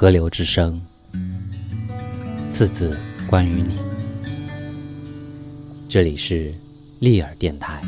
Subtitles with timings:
[0.00, 0.80] 河流之声，
[2.50, 3.76] 次次关于你。
[5.90, 6.54] 这里是
[7.00, 7.82] 利尔电台。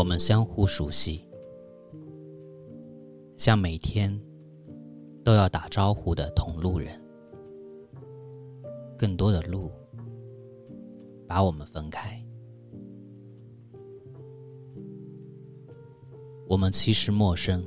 [0.00, 1.22] 我们相互熟悉，
[3.36, 4.18] 像每天
[5.22, 6.98] 都要打招呼的同路人。
[8.96, 9.70] 更多的路
[11.28, 12.18] 把我们分开，
[16.48, 17.62] 我们其实陌生，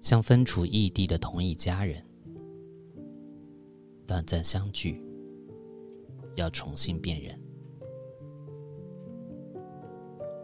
[0.00, 2.02] 像分处异地的同一家人，
[4.06, 5.04] 短暂相聚，
[6.34, 7.43] 要重新辨认。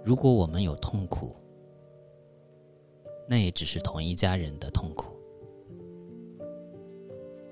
[0.03, 1.37] 如果我们有痛苦，
[3.29, 5.15] 那也只是同一家人的痛苦，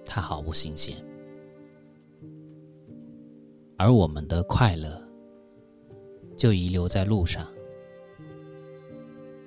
[0.05, 0.97] 它毫不新鲜；
[3.77, 5.01] 而我们的快乐，
[6.37, 7.47] 就遗留在路上，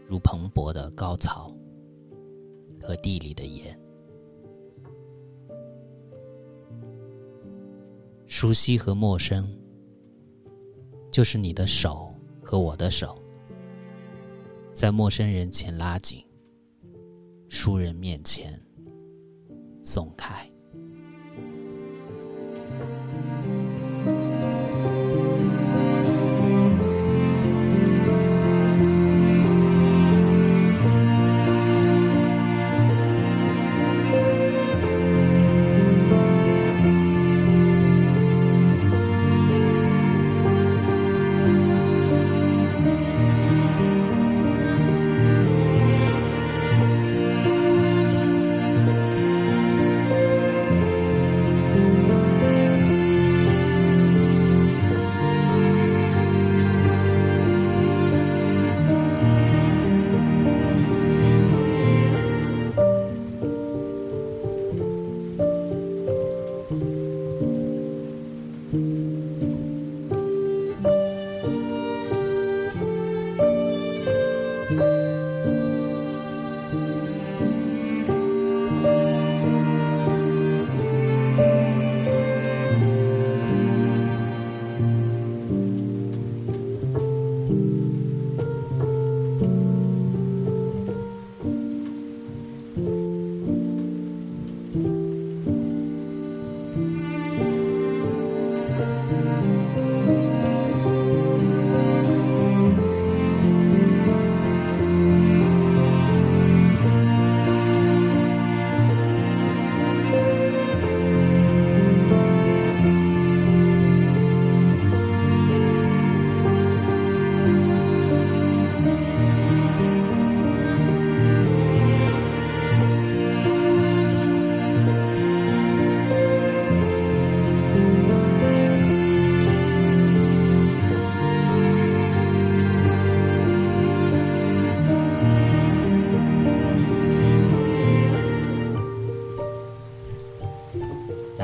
[0.07, 1.51] 如蓬勃的高草
[2.79, 3.77] 和地里的盐。
[8.27, 9.47] 熟悉和陌生，
[11.11, 12.10] 就是你的手。
[12.41, 13.17] 和我的手，
[14.73, 16.25] 在陌生人前拉紧，
[17.49, 18.59] 熟人面前
[19.81, 20.49] 松开。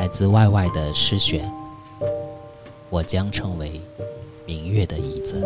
[0.08, 1.52] 自外外的诗选，
[2.90, 3.82] 我将成为
[4.46, 5.44] 明月的椅子。